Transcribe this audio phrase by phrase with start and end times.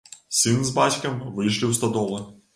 [0.37, 2.23] Сын з бацькам выйшлі ў стадолу.